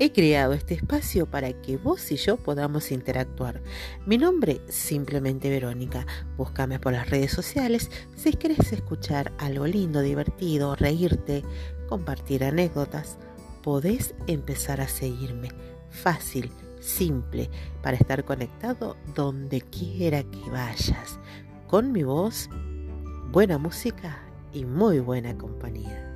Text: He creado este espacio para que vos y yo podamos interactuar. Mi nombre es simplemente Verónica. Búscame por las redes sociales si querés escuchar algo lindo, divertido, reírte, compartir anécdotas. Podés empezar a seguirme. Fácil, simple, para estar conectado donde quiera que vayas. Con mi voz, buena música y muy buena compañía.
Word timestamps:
He 0.00 0.10
creado 0.12 0.54
este 0.54 0.74
espacio 0.74 1.26
para 1.26 1.52
que 1.52 1.76
vos 1.76 2.10
y 2.10 2.16
yo 2.16 2.36
podamos 2.36 2.90
interactuar. 2.90 3.62
Mi 4.06 4.18
nombre 4.18 4.60
es 4.66 4.74
simplemente 4.74 5.48
Verónica. 5.50 6.04
Búscame 6.36 6.80
por 6.80 6.92
las 6.92 7.08
redes 7.08 7.30
sociales 7.30 7.92
si 8.16 8.32
querés 8.32 8.72
escuchar 8.72 9.32
algo 9.38 9.68
lindo, 9.68 10.00
divertido, 10.00 10.74
reírte, 10.74 11.44
compartir 11.88 12.42
anécdotas. 12.42 13.18
Podés 13.62 14.16
empezar 14.26 14.80
a 14.80 14.88
seguirme. 14.88 15.50
Fácil, 15.90 16.50
simple, 16.80 17.48
para 17.80 17.96
estar 17.96 18.24
conectado 18.24 18.96
donde 19.14 19.60
quiera 19.60 20.24
que 20.24 20.50
vayas. 20.50 21.20
Con 21.68 21.92
mi 21.92 22.02
voz, 22.02 22.50
buena 23.30 23.58
música 23.58 24.20
y 24.52 24.64
muy 24.64 24.98
buena 24.98 25.38
compañía. 25.38 26.13